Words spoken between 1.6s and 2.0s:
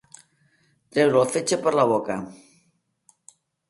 per la